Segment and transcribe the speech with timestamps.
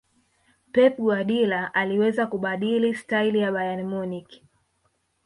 [0.71, 4.43] pep guardiola aliweza kubadili staili ya bayern munich